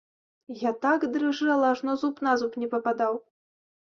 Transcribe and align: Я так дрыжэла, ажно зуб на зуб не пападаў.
Я 0.61 0.69
так 0.85 1.03
дрыжэла, 1.15 1.67
ажно 1.73 1.93
зуб 2.05 2.15
на 2.29 2.33
зуб 2.43 2.57
не 2.65 2.71
пападаў. 2.73 3.13